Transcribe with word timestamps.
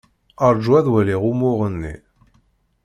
Rju 0.55 0.71
ad 0.79 0.87
waliɣ 0.93 1.21
umuɣ-nni. 1.31 1.95